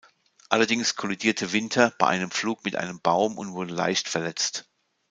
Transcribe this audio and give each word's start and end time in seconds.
Allerdings 0.49 0.95
kollidierte 0.95 1.53
Winter 1.53 1.93
bei 1.99 2.07
einem 2.07 2.31
Flug 2.31 2.65
mit 2.65 2.75
einem 2.75 2.99
Baum 3.01 3.37
und 3.37 3.51
wurde 3.53 3.75
leicht 3.75 4.09
verletzt. 4.09 4.67